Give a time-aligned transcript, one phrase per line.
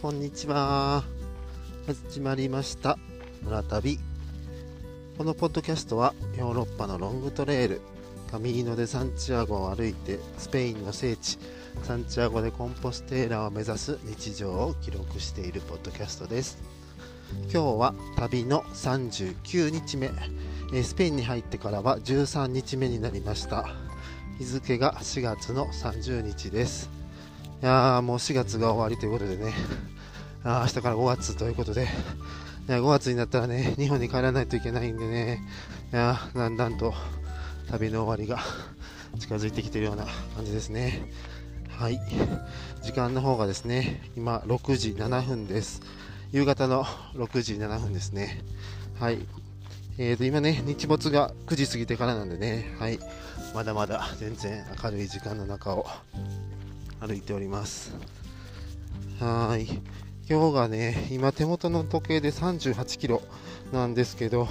[0.00, 1.04] こんにちは。
[1.86, 2.96] 始まりました。
[3.42, 3.98] 村旅。
[5.18, 7.82] このポッドキャストはヨーロッパのロングトレイル、
[8.30, 11.38] カミーノ・デ・サンチアゴを歩いてスペインの聖地、
[11.82, 16.56] サンチアゴ・でコンポステーラを目指す日常を記録しているポッドキャストです。
[17.42, 20.10] 今日は旅の39日目。
[20.72, 23.68] えスペインに入ってからは13日目になりました。
[24.38, 26.99] 日付が4月の30日です。
[27.62, 29.52] いやーもう4月が終わりということでね、
[30.44, 31.86] あ明日から5月ということで、い
[32.72, 35.42] や5月になったらね、日本に帰らないといけないんでね、
[35.92, 36.94] いやーだんだんと
[37.70, 38.42] 旅の終わりが
[39.18, 41.02] 近づいてきているような感じですね。
[41.68, 42.00] はい、
[42.82, 45.82] 時間の方がですね、今6時7分です。
[46.32, 48.42] 夕方の6時7分ですね。
[48.98, 49.18] はい。
[49.98, 52.98] えーと、今ね、日没が9時過ぎてからなんでね、はい。
[53.54, 55.86] まだまだ全然明るい時間の中を
[57.00, 57.94] 歩いております。
[59.20, 59.66] はい。
[60.28, 63.22] 今日がね、今手元の時計で38キロ
[63.72, 64.46] なんですけど、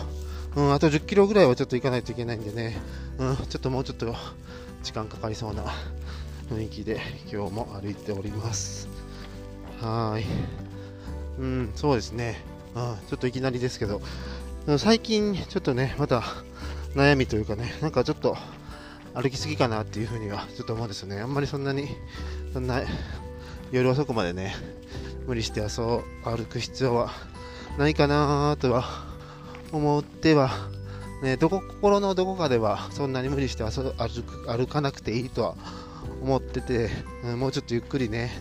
[0.56, 2.78] うん、あと10キロぐらいはちょっと行かないといけないんでね、
[3.20, 4.16] うん、ちょっともうちょっと
[4.82, 5.64] 時間かかりそうな
[6.50, 7.00] 雰囲気で
[7.32, 8.88] 今日も歩いております。
[9.80, 10.26] はい。
[11.40, 12.42] うん、そうですね。
[12.76, 14.02] うん、ちょっといきなりですけど、
[14.78, 16.24] 最近ちょっとね、また
[16.96, 18.36] 悩みというかね、なんかちょっと
[19.14, 21.20] 歩きすぎかなっていうふうにはちょっと思うんですよね。
[21.20, 21.88] あんまりそんなに、
[22.54, 22.82] そんな
[23.72, 24.56] 夜遅くまでね、
[25.28, 25.68] 無理して遊
[26.24, 27.12] 歩く必要は
[27.78, 28.86] ないかなとは
[29.72, 30.50] 思っては、
[31.22, 35.56] ね、どこ心のどこかではそんなに無理して遊歩く歩かなくていいとは
[36.22, 36.90] 思ってて、
[37.38, 38.32] もうちょっとゆっくりね、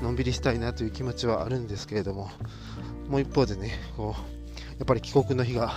[0.00, 2.30] のんびりしたいなという気持ちはあるんですけれども、
[3.08, 4.20] もう一方でね、こう
[4.78, 5.72] やっぱり帰国の日が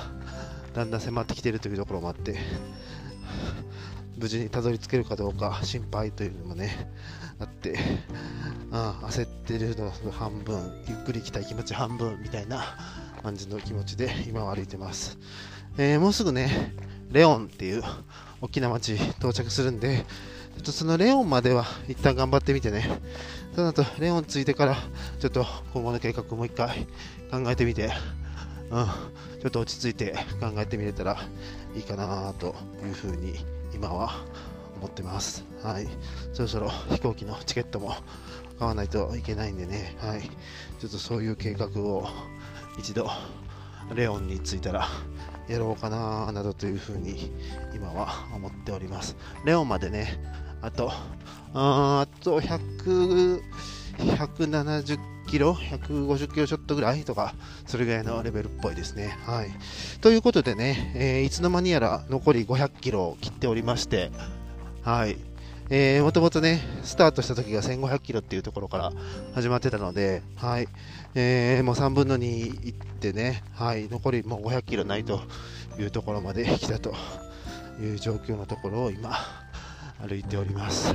[0.73, 2.38] だんだん迫ってきているというところもあって、
[4.22, 6.88] 無事にたどり着けるかどうか心配というのもね、
[7.39, 7.75] あって、
[8.72, 12.63] ああ焦ってるの半分、ゆっくり行きたい気持ち半分みたいな
[13.23, 15.18] 感じの気持ちで今は歩いてます。
[15.79, 16.72] えーもうすぐね、
[17.09, 17.81] レオンっていう
[18.41, 20.06] 大きな町到着するんで、
[20.57, 22.88] ちょっとそのレオンまでは一旦頑張ってみてね、
[23.56, 24.78] その後レオン着いてから、
[25.19, 26.85] ちょっと今後の計画もう一回
[27.31, 27.90] 考えてみて、
[28.69, 28.85] うん、
[29.41, 31.18] ちょっと落ち着いて考えてみれたら
[31.75, 32.53] いいかなと
[32.85, 34.12] いうふうに今は
[34.75, 35.44] 思ってます。
[35.64, 35.88] はい。
[36.34, 37.96] そろそろ飛行機のチケットも
[38.59, 40.22] 買わないといけないんでね、はい。
[40.22, 42.08] ちょっとそういう計画を
[42.78, 43.09] 一度
[43.96, 44.88] レオンに着いたら
[45.47, 47.31] やろうかななどというふうに
[47.74, 49.18] 今は思っております。
[49.46, 50.24] レオンまでね、
[50.62, 53.42] あと、ああと100、
[53.98, 55.00] 170
[55.31, 57.34] キロ、150キロちょっとぐらいとか、
[57.66, 59.18] それぐらいのレベルっぽいですね。
[59.25, 59.52] はい。
[60.02, 64.12] ということでね、えーいつの間にやら残り500キロを切っておりまして、
[64.84, 65.16] はい。
[65.69, 68.92] えー、もともとね、スタートした時が1500キロっていうところから
[69.34, 70.68] 始まってたので、はい。
[71.16, 73.88] えーもう3分の2いってね、はい。
[73.88, 75.22] 残りもう500キロないと
[75.80, 76.94] いうところまで来たと
[77.81, 79.18] いう状況のところを今、
[80.06, 80.94] 歩いております。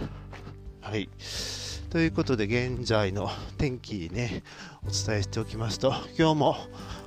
[0.83, 1.09] はい。
[1.91, 4.43] ということで、現在の天気ね、
[4.83, 6.57] お伝えしておきますと、今日も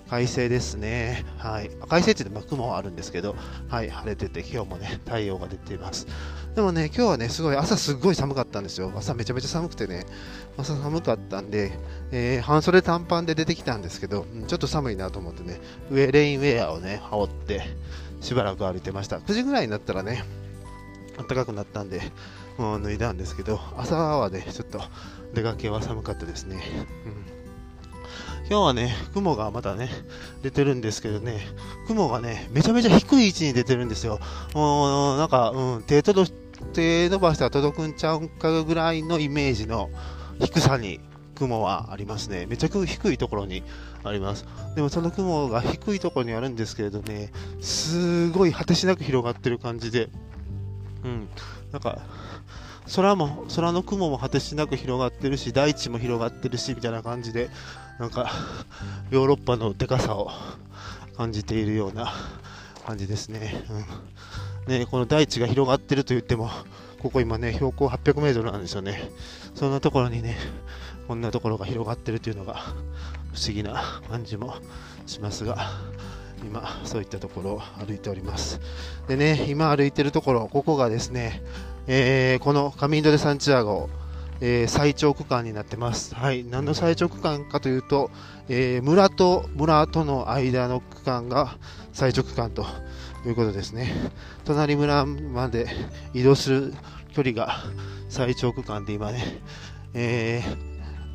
[0.09, 1.25] 快晴ですね。
[1.37, 1.69] はい。
[1.89, 3.35] 快晴って言って、ま、雲はあるんですけど、
[3.67, 6.07] はい、晴れてて、今日もね、太陽が出ています。
[6.55, 8.89] でもね、今日はね、すごい、朝すごい寒かったんですよ。
[8.95, 10.05] 朝めちゃめちゃ寒くてね、
[10.57, 11.73] 朝寒かったんで、
[12.11, 15.59] えー半袖短パンで出てきたんですけど、ちょっと寒いなと思ってね、
[15.91, 17.63] 上、レインウェアをね、羽織って、
[18.21, 19.17] しばらく歩いてました。
[19.17, 20.23] 9時ぐらいになったらね、
[21.17, 22.01] 暖かくなったんで、
[22.59, 24.81] 脱いだんですけど、朝はね、ちょっと
[25.33, 26.61] 出かけは寒かったですね。
[27.05, 27.39] うん
[28.49, 29.91] 今日はね、雲がまだね、
[30.41, 31.39] 出てるんですけどね、
[31.85, 34.19] 雲がね、めちゃめちゃ低い位置に出てるんですよ。
[34.55, 36.31] もうなんか、うん、手届
[36.73, 39.91] 手伸ばしたら届くんちゃうんかぐらいのイメージの
[40.39, 40.99] 低さに
[41.35, 42.47] 雲はありますね。
[42.47, 43.63] めちゃく低いところに
[44.03, 44.45] あります。
[44.75, 47.31] でもその雲が低いところにあるんですけれどね、
[47.61, 50.09] すごい果てしなく広がってる感じで、
[51.03, 51.29] うん、
[51.71, 51.99] なんか、
[52.95, 57.49] 空も、空の雲も果てしなく広がってるし、大地も広がってるし、みたいな感じで、
[57.99, 58.31] なんか、
[59.11, 60.31] ヨーロッパのでかさを
[61.17, 62.13] 感じているような
[62.85, 63.65] 感じですね。
[64.67, 66.49] うん、ねこの大地が広がってると言っても、
[67.01, 69.09] ここ今ね、標高800メートルなんですよね。
[69.53, 70.37] そんなところにね、
[71.07, 72.55] こんなところが広がってるというのが
[73.33, 74.55] 不思議な感じも
[75.05, 75.71] しますが、
[76.43, 78.59] 今、そういったところを歩いております。
[79.07, 81.41] でね、今歩いてるところ、ここがですね、
[81.87, 83.89] えーこのカミンド・デ・サンチアゴ、
[84.41, 86.15] えー最長区間になってます。
[86.15, 88.11] はい、何の最長区間かというと、
[88.47, 91.57] えー村と村との間の区間が
[91.93, 92.65] 最長区間と
[93.25, 93.91] いうことですね。
[94.45, 95.67] 隣村まで
[96.13, 96.73] 移動する
[97.13, 97.57] 距離が
[98.09, 99.41] 最長区間で今ね、
[99.93, 100.69] えー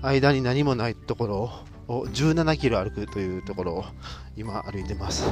[0.06, 1.50] 間に何もないところを
[1.88, 3.84] を17キロ歩くというところを
[4.36, 5.24] 今歩いてます。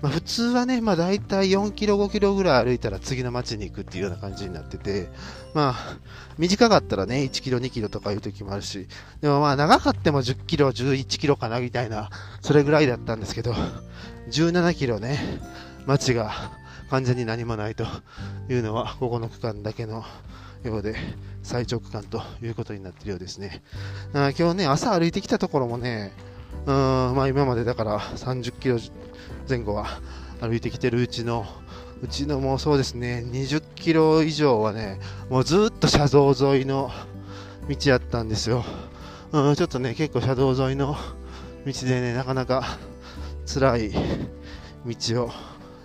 [0.00, 5.08] まあ、普通はね、まあ、大体4キロ、5キロぐらい歩いたら次の町に行くっていうような感じになってて、
[5.54, 5.96] まあ、
[6.38, 8.86] 短かったらね、1キロ、2キロとかいう時もあるし、
[9.20, 12.10] でもまあ、長かっても10キロ、11キロかなみたいな、
[12.42, 13.54] それぐらいだったんですけど、
[14.30, 15.18] 17キロね、
[15.86, 16.32] 街が
[16.90, 17.84] 完全に何もないと
[18.48, 20.04] いうのは、ここの区間だけの
[20.64, 20.94] ようで、
[21.42, 23.62] 最長区間ということになっているようですね。
[24.12, 26.12] あ今日ね、朝歩いてきたところもね、
[26.66, 28.78] うんまあ、今までだから30キロ
[29.48, 29.86] 前後は
[30.40, 31.46] 歩いてきてるうちの
[32.02, 35.00] うちのもうそうですね20キロ以上はね
[35.30, 36.90] もうずっと車道沿いの
[37.68, 38.64] 道やったんですよ、
[39.32, 40.96] うん、ちょっとね結構車道沿いの
[41.66, 42.78] 道でねなかなか
[43.46, 43.90] 辛い
[44.86, 45.30] 道を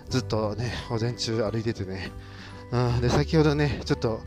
[0.08, 2.12] ずっとね午前中歩いててね、
[2.70, 4.20] うん、で先ほどねちょっと、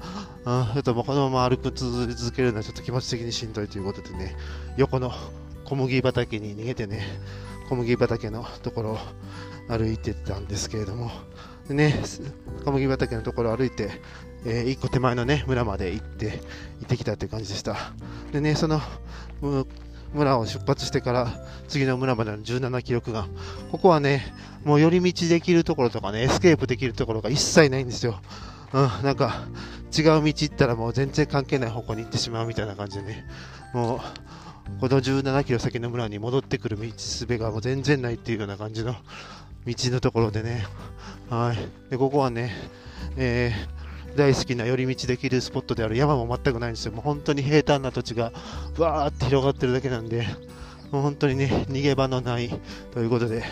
[0.48, 4.38] うん、ちょっともうこのまま歩く続けるのはちょっと気持ち的にしんどいということでね
[4.78, 5.12] 横の
[5.66, 7.02] 小麦畑に逃げてね、
[7.68, 8.98] 小麦畑のところを
[9.68, 11.12] 歩いてたんですけれども、
[11.68, 12.02] でね、
[12.64, 13.92] 小麦畑のところを歩いて、
[14.46, 16.40] えー、一個手前のね、村まで行って、
[16.80, 17.76] 行ってきたという感じでした。
[18.32, 18.80] でね、その、
[20.14, 21.28] 村を出発してから
[21.68, 23.28] 次の村までの17キロ区間、
[23.70, 24.34] ここはね、
[24.64, 28.22] もう寄り道できるところとかね、エスケープできるところが一切ないんですよ。
[28.74, 29.48] うん、なんか
[29.96, 33.26] 違う道行ったらもう全然関係ない方向に行ってしまうみたいな感じでね、
[33.74, 34.00] もう
[34.80, 38.96] この17キロ先の村に戻ってくる道すべがもう全然ないっていうような感じの
[39.66, 40.66] 道のところでね、
[41.30, 41.90] はい。
[41.90, 42.54] で、ここはね、
[43.18, 46.92] えー、大好きな寄り道できるスポットである山も全くないんですよ。
[46.92, 48.32] もう本当に平坦な土地が
[48.78, 50.28] わーって広がってるだけなんで、
[50.92, 52.50] もう本当にね、逃げ場のない
[52.94, 53.44] ということで、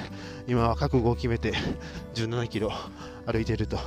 [0.48, 1.54] 今は覚悟を決めて
[2.14, 2.72] 17キロ
[3.26, 3.78] 歩いていると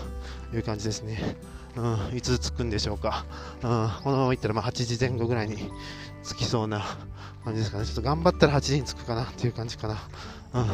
[0.52, 1.36] いう感じですね。
[1.78, 3.24] うん、いつ着くんでしょうか。
[3.56, 5.56] うん、このまま行ったらまあ8時前後ぐらいに
[6.24, 6.84] 着きそうな
[7.44, 7.86] 感じですかね。
[7.86, 9.96] ちょっと頑張ったら8時に着くかなっていう感じかな。
[10.54, 10.66] うん、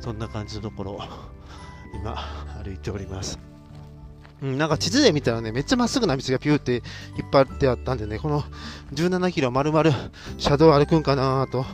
[0.00, 1.00] そんな感じのところを
[1.92, 2.16] 今
[2.62, 3.38] 歩いております。
[4.40, 6.74] うん、なんか地図で見たらね、めっちゃまっすぐな道がピューって
[7.18, 8.44] 引っ張ってあったんでね、この
[8.94, 9.90] 17キロ丸々
[10.36, 11.66] 車道歩くんかなと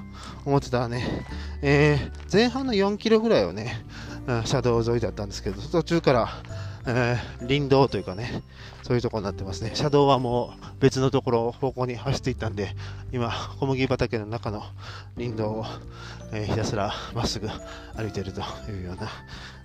[0.46, 1.26] 思ってたらね、
[1.60, 3.84] えー、前半の4キロぐらいをね、
[4.26, 6.28] うん、車道沿いだったんですけど、途中から
[6.86, 8.42] えー、林道というかね、
[8.82, 9.70] そういうところになってますね。
[9.74, 12.74] 車道はもう別のところ、方向に走っていったんで、
[13.12, 14.62] 今、小麦畑の中の
[15.16, 15.64] 林道を、
[16.32, 17.48] えー、ひたすらまっすぐ
[17.96, 19.08] 歩いているというような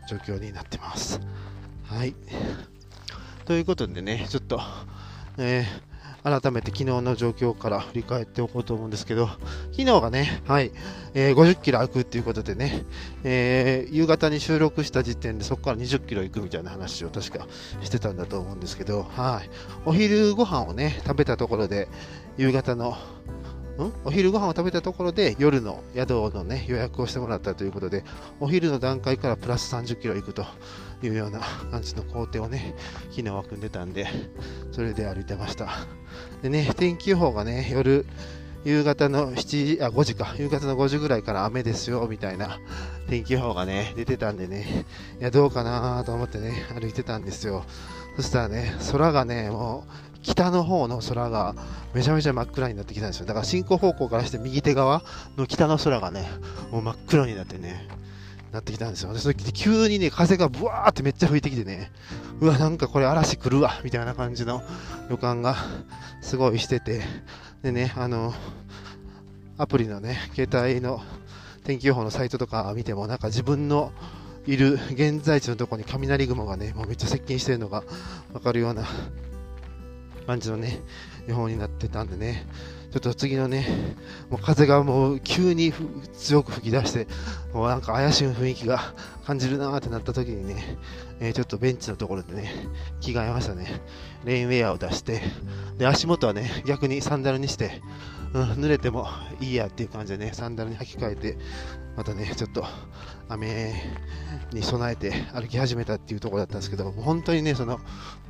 [0.10, 1.20] 状況になってます。
[1.86, 2.16] はい。
[3.46, 4.62] ということでね、ちょっと、
[5.38, 5.89] えー
[6.24, 9.28] 改めて昨日の状況から振り返っておこうと思うんですけど、
[9.72, 10.72] 昨日がね、はい、
[11.14, 12.84] えー、50キロ歩くっていうことでね、
[13.24, 17.48] えー、夕方に収録した時点でそこから20キロ行くみたいな話を確か
[17.82, 19.50] してたんだと思うんですけど、はい、
[19.86, 21.88] お昼ご飯をね、食べたところで、
[22.38, 22.98] 夕方の
[23.80, 23.94] ん？
[24.04, 28.04] お昼ご飯を食べたところで夜の宿の、ね、予約をしてもらったということで
[28.40, 30.46] お昼の段階からプラス30キロ行くと。
[31.08, 31.40] いうような
[31.72, 32.76] 感じの工程をね
[33.10, 34.08] 昨日は組んでたんで
[34.72, 35.70] それで歩いてました
[36.42, 38.06] でね天気予報がね夜
[38.66, 40.36] 夕方の7時、あ、5時か。
[40.38, 42.60] 夕方の5時ぐらいから雨ですよ、みたいな
[43.08, 44.86] 天気予報がね、出てたんでね、
[45.20, 47.64] いや、どうかなと思ってね、歩いてたんですよ。
[48.18, 49.92] そしたらね、空がね、もう、
[50.22, 51.56] 北の方の空が
[51.94, 53.26] めちゃめちゃ真っ暗になってきたんですよ。
[53.26, 55.04] だから進行方向からして右手側
[55.38, 56.30] の北の空がね、
[56.72, 57.88] もう真っ黒になってね、
[58.52, 59.14] なってきたんですよ。
[59.14, 61.92] で、それ急にね、風がブワーってめっちゃ吹いてきてね、
[62.42, 64.64] うわ、なんかこれ嵐来るわ、みたいな感じの
[65.10, 65.56] 予感が
[66.22, 67.02] すごいしてて、
[67.62, 68.34] でね、あの、
[69.58, 71.02] アプリのね、携帯の
[71.64, 73.92] 天気予報のサイトとか見ても、なんか自分の
[74.48, 77.84] いる現在地のところに雷雲がね、もうめっちゃ接近してるのが
[78.34, 78.86] わかるような
[80.26, 80.80] 感じのね、
[81.28, 82.48] 予報になってたんでね、
[82.92, 83.68] ちょっと次のね、
[84.32, 85.72] もう風がもう急に
[86.18, 87.08] 強く吹き出して、
[87.54, 90.78] もうなんか怪しい雰囲気が感じるなーってなった時にね、
[91.20, 92.52] えー、ちょっとベンチのところでね、
[93.00, 93.82] 着替えましたね。
[94.26, 95.22] レインウェアを出して、
[95.78, 97.80] で、足元はね、逆にサンダルにして、
[98.34, 99.08] うん、濡れても
[99.40, 101.38] いいやっていう感じでね、サンダルに履き替えて、
[101.98, 102.64] またね、ちょっと
[103.28, 103.74] 雨
[104.54, 107.80] に備えて歩き始めたっていうところだったんですけど、本当にね、その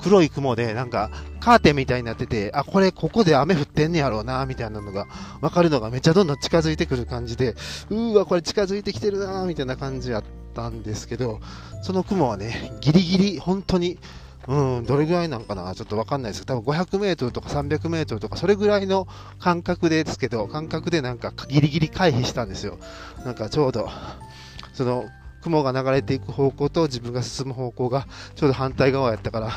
[0.02, 5.06] 黒い雲でなんかカーテンみたいになってて、あ、これここで雨降ってんねやろうな、みたいなのが
[5.42, 10.24] 分かるのがめっちゃどんどん近づいてくる感じで、うーわ、これ近づいてきてるな、みたいな感じやっ
[10.56, 11.42] たんですけど、
[11.84, 14.00] その雲はね、ギリギリ本当に
[14.48, 15.76] うん、どれぐらいなんかな？
[15.76, 22.80] ちょっとわかんないですけど、多分500メートルとか300メートルとか、それぐらいの感覚でですけど、感覚でなんかギリギリ回避したんですよ。
[23.26, 23.90] なんかちょうど、
[24.74, 25.06] その、
[25.42, 29.52] 雲が流れていく方向と自分が進む方向がちょうど反対側やったから、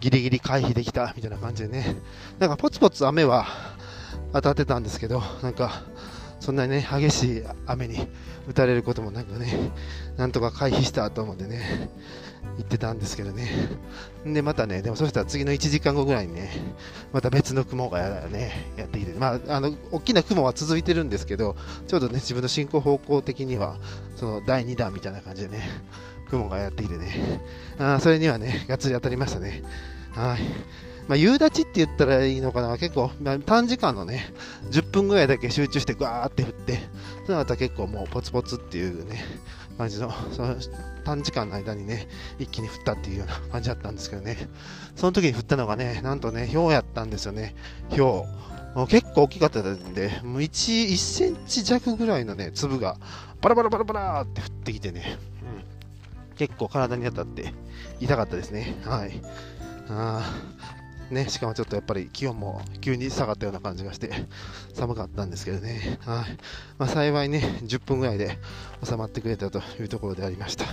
[0.00, 1.96] ギリギリ回避できたみたいな感じでね。
[2.38, 3.46] なんかポツポツ雨は
[4.32, 5.82] 当たってたんですけど、なんか、
[6.40, 8.08] そんなにね、激しい雨に
[8.48, 9.70] 打たれることもなくね、
[10.16, 11.88] なんとか回避したと思ってね、
[12.72, 13.48] ってたんですけどね。
[14.24, 16.50] で、またね、でもそしたら次の1時間後ぐらいにね、
[17.12, 21.54] また別の雲がや,、ね、やってきて、まあ、あの、大きな雲は続いてるんですけど、
[21.86, 23.76] ちょうどね、自分の進行方向的には、
[24.16, 25.68] その第2弾みたいな感じでね、
[26.30, 27.42] 雲がやってきてね、
[27.78, 29.62] あそれにはね、がっつり当たりましたね。
[30.12, 30.40] はい。
[31.08, 34.32] まあ、夕立って言ったらいいのかな、結構、まあ、短時間のね、
[34.70, 36.78] 10分ぐらいだけ集中してガーって降って、
[37.26, 39.24] その後は結構もうポツポツっていうね、
[39.78, 40.56] 感じの、 その
[41.04, 44.48] 短時間の間にね、一気に降ったっていうような感じだったんですけどね、
[44.96, 47.54] その時に降ったのがね、なんとね、氷やったんですよね、
[47.90, 48.24] 氷。
[48.88, 52.96] 結構大きかったんで、もう 1, 1センチ弱ぐらいのね、粒が、
[53.42, 55.18] バラバラバラバラって降ってきてね、
[56.30, 57.52] うん、結構体に当たって
[58.00, 58.76] 痛かったですね。
[58.84, 59.20] はい。
[59.90, 60.22] あ
[61.12, 64.10] ね、しかもちょっとやっぱり気温も急に下がったような感じがして
[64.74, 66.38] 寒かったんですけどね、はい。
[66.78, 68.38] まあ、幸いね10分ぐらいで
[68.84, 70.66] 収まってくれたというところでありました。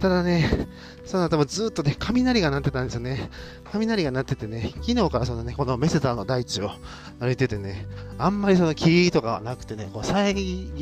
[0.00, 0.68] ただね、
[1.06, 3.30] その後もずっとね、雷が鳴ってたんですよね。
[3.72, 6.70] 雷が鳴っててね、昨日からそのね、このメセタの大地を
[7.20, 7.86] 歩いててね、
[8.18, 10.32] あんまりその霧とかはなくてね、こう遮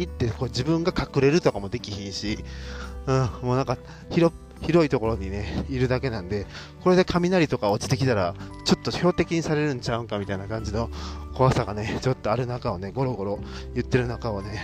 [0.02, 2.38] ってこう自分が隠れるとかもできひんし、
[3.06, 3.76] うん、もうなんか
[4.10, 6.46] 広広いところにね、いるだけなんで、
[6.82, 10.88] これで雷とか落ちてきたら、ちょっと標的にされるんちゃうんかみたいな感じの
[11.34, 13.38] 怖さがね、ちょっとある中をね、ゴロゴロ
[13.74, 14.60] 言ってる中をね、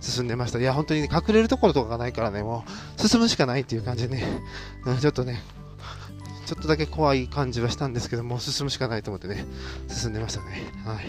[0.00, 0.58] 進んでました。
[0.58, 2.64] いや、本当に、ね、隠れるところとかがないからね、も
[2.98, 4.24] う進むしかないっていう感じでね、
[4.86, 5.42] うん、ちょっとね、
[6.46, 9.44] ちょっとだけ怖い感じはしたんですけども、進むしかないと思ってね、
[9.88, 10.62] 進んでましたね。
[10.84, 11.06] はい。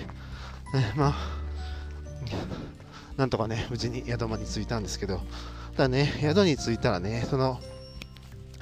[0.77, 1.15] ね、まあ、
[3.17, 5.21] なんとかね、無事に宿間に着いたんですけど、
[5.75, 7.60] ただね、宿に着いたらね、その、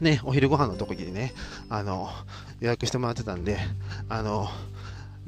[0.01, 1.33] ね、お昼ご飯のとこにね、
[1.69, 2.09] あの、
[2.59, 3.57] 予約してもらってたんで、
[4.07, 4.47] あの、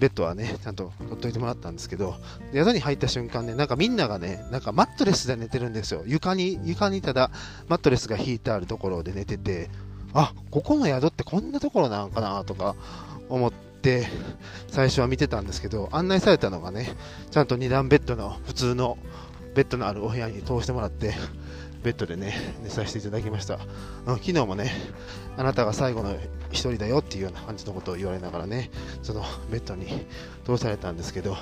[0.02, 2.16] ベッドはね、ちゃんと取っといてもらったんですけど、
[2.54, 6.04] 宿に入った瞬間ね、なんかみんながね、なんかマットレスで寝てるんですよ。
[6.08, 7.30] 床に、床にただ
[7.70, 9.70] マットレスが引いてあるところで寝てて、
[10.14, 12.76] あ、ここの宿ってこんなところなのかなとか
[13.30, 14.08] 思って、
[14.70, 16.96] 最初は見てたんですけど、案内されたのがね、
[17.30, 18.98] ちゃんと2段ベッドの普通の
[19.54, 21.14] ベッドのあるお部屋に通してもらって、
[21.84, 22.34] ベッドでね、
[22.64, 23.58] 寝させていただきました。
[24.06, 24.72] 昨日もね、
[25.38, 26.16] あなたが最後の
[26.52, 28.70] 一人だよっていうような感じのことを言われながらね、
[29.02, 30.06] その ベッドに
[30.46, 31.38] 通されたんですけど、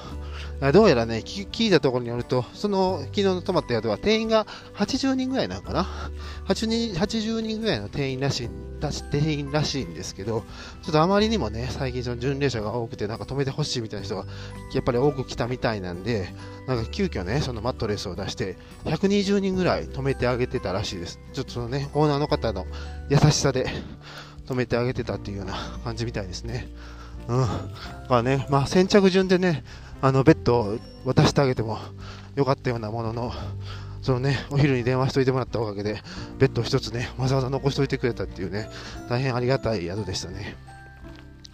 [0.73, 5.87] どうやらね、聞いたところによると、その昨日の泊まった宿は定員が80人ぐらいなのかな
[6.47, 8.49] ？80, 人80人ぐらいの定員らしい、
[9.11, 10.43] 定員らしいんですけど、
[10.83, 14.25] ちょっとあまりにもね、最近その巡礼者が多くて、なんか止めてほしいみたいな人が
[14.73, 16.33] やっぱり多く来たみたいなんで、
[16.67, 21.19] なんか急遽ね、そのマットレスを出して、120人ぐらい止めてあげてたらしいです。
[21.33, 22.65] ちょっとそのね、オーナーの方の
[23.09, 23.67] 優しさで
[24.49, 25.53] 止めてあげてたっていうような
[25.85, 26.67] 感じみたいですね。
[27.27, 27.41] うん。
[27.41, 29.63] だからね、まあ先着順でね、
[30.01, 31.77] あのベッドを渡してあげても
[32.35, 33.33] よかったようなものの、
[34.01, 36.01] そのね、お昼に電話しといてもらったおかげで、
[36.39, 38.69] ベッド一つね、わざわざ残しといてくれたっていうね、
[39.07, 40.55] 大変ありがたい宿でしたね。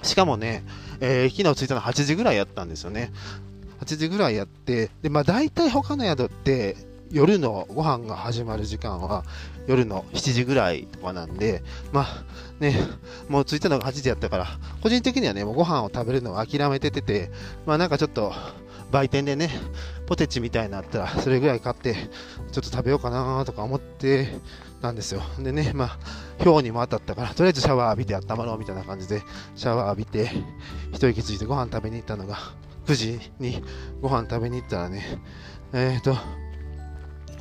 [0.03, 0.63] しかもね、
[1.01, 3.11] えー、昨日着いたの8時ぐらいやったんですよね。
[3.81, 6.77] 8時ぐらいやって、で、まあ大体他の宿って、
[7.11, 9.23] 夜のご飯が始まる時間は
[9.67, 12.24] 夜の7時ぐらいとかなんで、まあ
[12.60, 12.75] ね、
[13.29, 14.48] もう着いたのが8時やったから、
[14.81, 17.31] 個人的にはね、もうご飯を食べるのを諦めててて、
[17.65, 18.34] まあなんかちょっと
[18.91, 19.50] 売店でね、
[20.05, 21.95] ポテチみたいになったら、それぐらい買って、
[22.51, 24.29] ちょっと食べようかなとか思って
[24.81, 25.22] たんですよ。
[25.39, 25.98] でね、まあ、
[26.43, 29.22] 氷にも当たったから、とりあえずシャワー浴びて温まろうみたいな感じで、
[29.55, 30.29] シャワー浴びて、
[30.93, 32.38] 一息ついてご飯食べに行ったのが、
[32.86, 33.63] 9時に
[34.01, 35.03] ご飯食べに行ったらね、
[35.74, 36.15] えっ、ー、と、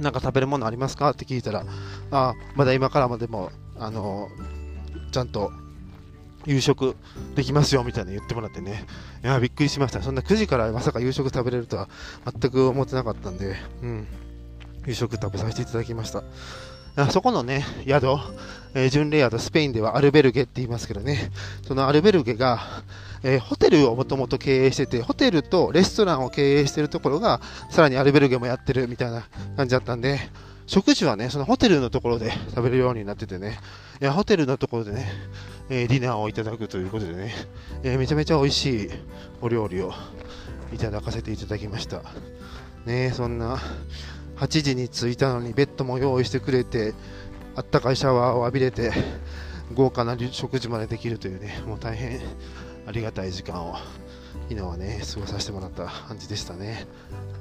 [0.01, 1.11] なんか食べるものありますか？
[1.11, 1.65] って聞いたら、
[2.11, 4.29] あまだ今からまでも、あの
[5.13, 5.53] ちゃんと
[6.47, 6.97] 夕食
[7.35, 8.85] できますよみたいな言ってもらってね、
[9.23, 10.03] いやびっくりしました。
[10.03, 11.89] そんな9時からまさか夕食食べれるとは
[12.41, 14.07] 全く思ってなかったんで、うん、
[14.87, 16.23] 夕食食べさせていただきました。
[16.97, 18.07] あそこのね、宿、
[18.75, 21.31] えー、巡礼宿、スペインではアルベルゲって言いますけどね、
[21.67, 22.61] そのアルベルゲが、
[23.23, 27.41] えー、ホテルをもともと経営してて、ホテルとレストランを経営してるところが、
[27.71, 29.25] さらにアルベルゲもやってるみたいな
[29.57, 30.19] 感じだったんで、
[30.67, 33.59] 食事はね、そのホテルのところで食べるようになっててね、
[34.01, 35.07] いや、ホテルのところでね、
[35.69, 37.33] えー、ディナーをいただくということでね、
[37.85, 38.91] えめちゃめちゃ美味しい
[39.41, 39.93] お料理を
[40.73, 42.03] いただかせていただきました。
[42.87, 43.59] ねそんな、
[44.37, 46.95] 8時に着いたのにベッドも用意してくれて
[47.57, 48.93] あったかいシャワーを浴びれて
[49.75, 52.21] 豪華な食事までできるというねもう大変
[52.87, 53.77] ありがたい時間を
[54.49, 56.87] 昨日はね過ごさせてもらった感じでしたね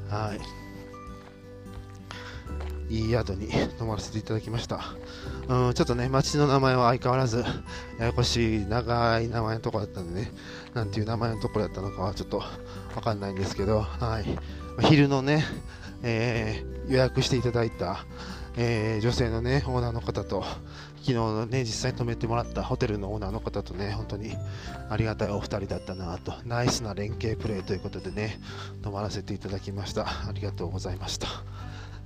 [0.10, 0.64] はい
[2.90, 4.82] いい宿に泊まらせていただきました。
[5.48, 7.44] うん、ちょっとね、町の名前は相変わらず、
[7.98, 10.32] ややこしい長い名前のところだったんでね、
[10.76, 12.38] なんていう名前のところだったのかはちょっと
[12.96, 14.26] わかんないんですけど、はい。
[14.88, 15.44] 昼のね、
[16.04, 18.06] えー、予約していただいた、
[18.56, 20.44] えー、女性のね、オーナーの方と、
[20.98, 24.36] 昨日のね、実際に泊めてもらったホテルのオーナーの方とね、本当に
[24.90, 28.40] ありがたいお二人だったなと、ナイスな連携プレーということでね、
[28.84, 30.06] 泊まらせていただきました。
[30.06, 31.28] ありがとうございました。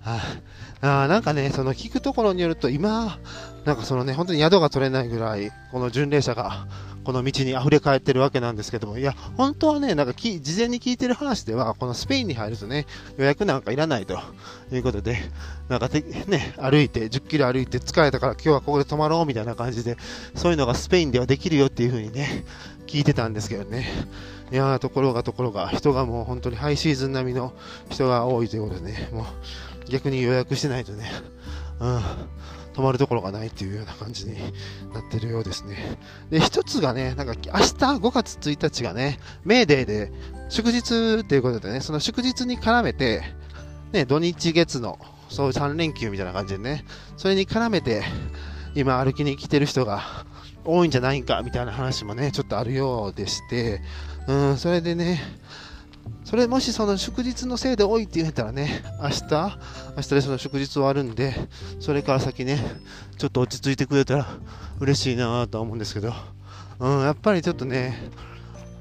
[0.07, 3.19] ああなんかね、その聞くところによると、今、
[3.65, 6.67] なんかそのね、本当に宿が取れないぐらい、この巡礼者が
[7.07, 12.85] この道に溢れ返ってるわけなんですけども、いや、本当はね、なんか事前に聞いてる話では、このスペインに入るとね、
[13.17, 14.19] 予約なんかいらないと
[14.73, 15.17] いうことで、
[15.69, 19.95] なんかね、歩いて、10キロ歩いて疲れたから今日はここで泊まろうみたいな感じで、
[20.35, 22.43] そういうのがスペインではできるよっていう風にね、
[22.87, 23.87] 聞いてたんですけどね。
[24.51, 27.53] いやところがところが、人がもう本当にハイシーズン並みの
[27.89, 31.11] 人が多いということでね、もう、逆に予約してないとね、
[31.79, 32.01] うん、
[32.73, 34.35] 泊まるところがないっていうような感じに
[34.93, 35.97] なってるようですね。
[36.29, 40.11] で、一つがね、なんか明日5月1日がね、メーデーで
[40.49, 43.23] 祝日っていうことでね、その祝日に絡めて、
[43.91, 44.99] ね、土日月の、
[45.29, 46.85] そういう3連休みたいな感じでね、
[47.17, 48.03] それに絡めて、
[48.75, 50.03] 今歩きに来てる人が
[50.63, 53.81] 多いんじゃないかみたいな話もね、ちょっとあるようでして、
[54.27, 55.21] うん、それでね、
[56.25, 59.59] それもしその祝日のせいで多いって言えたらね、明日、
[59.95, 61.33] 明日でその祝日終わるんで、
[61.79, 62.59] それから先ね、
[63.17, 64.27] ちょっと落ち着いてくれたら
[64.81, 66.13] 嬉しいなと思うんですけど、
[66.79, 67.97] うん、やっぱりちょっとね、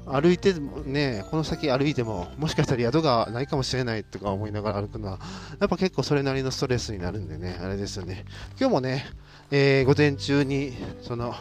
[0.05, 5.19] 歩いてもね、この先歩いても、もしかしたら宿がないかもしれないとか思いながら歩くのは、
[5.59, 8.25] やっぱ結構それなりのストレスになるんでね、あれですよね。
[8.59, 9.05] 今日もね、
[9.51, 11.35] えー、午前中に、その、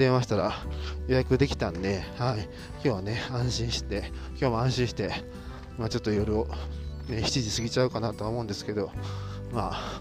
[0.00, 0.54] 電話したら
[1.08, 5.10] 予約できたんで、はい、今日はね、安心して、今日も安心して、
[5.76, 6.46] まあ、ちょっと夜を、
[7.06, 8.90] ね、7時過ぎちゃうかなとは思うんですけど、
[9.52, 10.00] まあ、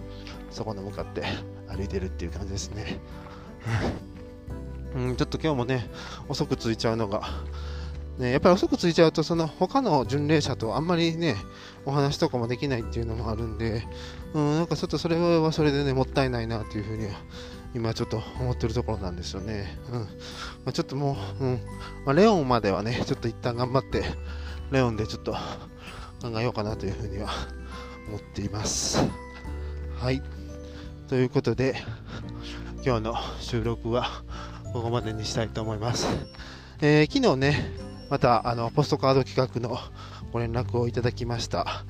[0.51, 1.23] そこに向かって
[1.67, 2.97] 歩いてるっていう感じですね。
[4.95, 5.89] うん、ちょっと今日もね、
[6.29, 7.23] 遅く着いちゃうのが、
[8.17, 11.35] ね、やっぱり遅く着いちゃうと、その他の巡礼者とあんまりね、
[11.85, 13.83] お話とかもできないっていうのもあるんで、
[14.33, 17.11] うん、なんかちょっとそれはそれでね、もったいないなっていうふうには
[17.75, 19.77] 今ちょっと思ってるところなんですよね。
[19.91, 19.99] うん。
[20.01, 20.07] ま
[20.67, 21.61] あ、ちょっともう、うん。
[22.05, 24.03] まあ、レオンまではね、ちょっと一旦頑張って、
[24.71, 25.33] レオンでちょっと
[26.21, 27.29] 考えようかなというふうには
[28.07, 29.07] 思っています。
[29.99, 30.21] はい。
[31.07, 31.75] ということで、
[32.85, 34.23] 今日の収録は
[34.73, 36.07] ここまでにしたいと思います。
[36.81, 37.71] えー、昨日ね、
[38.09, 39.77] またあのポストカード企画の
[40.31, 41.65] ご連絡をいただきました。
[41.67, 41.85] あ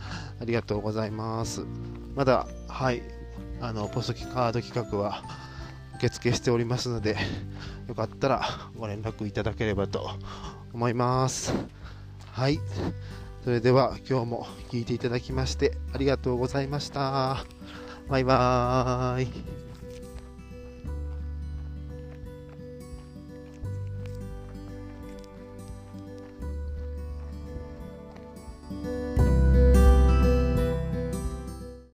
[0.46, 1.65] りがとうございます。
[2.15, 3.02] まだ、はい、
[3.62, 5.24] あのポストカード企画は
[6.00, 7.18] 受付しておりますので、
[7.90, 8.42] よかったら
[8.78, 10.10] ご連絡いただければと
[10.74, 11.54] 思います。
[12.32, 12.60] はい。
[13.44, 17.44] それでは今日も聴いていただきましてありがとうございました。
[18.08, 19.68] バイバーイ。